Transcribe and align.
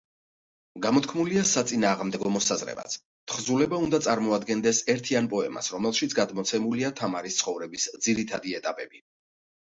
გამოთქმულია 0.83 1.41
საწინააღმდეგო 1.47 2.29
მოსაზრებაც: 2.35 2.95
თხზულება 3.31 3.79
უნდა 3.87 3.99
წარმოადგენდეს 4.05 4.79
ერთიან 4.93 5.27
პოემას, 5.33 5.69
რომელშიც 5.75 6.15
გადმოცემულია 6.21 6.89
თამარის 7.01 7.37
ცხოვრების 7.43 7.85
ძირითადი 8.07 8.57
ეტაპები. 8.61 9.03